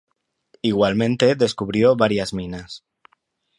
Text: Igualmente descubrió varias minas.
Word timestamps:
Igualmente 0.63 1.35
descubrió 1.35 1.95
varias 1.95 2.33
minas. 2.33 2.83